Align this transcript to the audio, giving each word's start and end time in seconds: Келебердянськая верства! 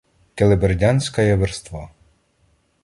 Келебердянськая 0.35 1.35
верства! 1.35 1.91